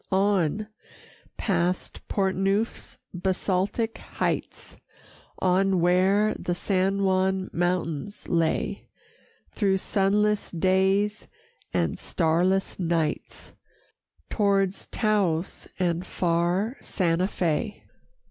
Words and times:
On, 0.11 0.67
past 1.37 2.01
Portneuf's 2.07 2.97
basaltic 3.13 3.99
heights, 3.99 4.75
On 5.37 5.79
where 5.79 6.33
the 6.39 6.55
San 6.55 7.03
Juan 7.03 7.51
mountains 7.53 8.27
lay, 8.27 8.87
Through 9.51 9.77
sunless 9.77 10.49
days 10.49 11.27
and 11.71 11.99
starless 11.99 12.79
nights, 12.79 13.53
Towards 14.31 14.87
Taos 14.87 15.67
and 15.77 16.03
far 16.03 16.77
Sante 16.81 17.25
Fé. 17.25 17.83